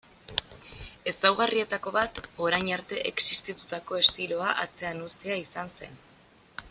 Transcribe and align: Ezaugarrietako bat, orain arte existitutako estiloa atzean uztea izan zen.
Ezaugarrietako 1.11 1.93
bat, 1.97 2.21
orain 2.45 2.71
arte 2.79 3.03
existitutako 3.11 4.01
estiloa 4.05 4.49
atzean 4.65 5.05
uztea 5.11 5.39
izan 5.43 5.75
zen. 5.79 6.03